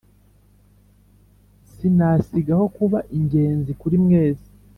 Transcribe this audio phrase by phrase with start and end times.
[1.71, 4.47] Sinasigaho kuba ingenzi kuri mwese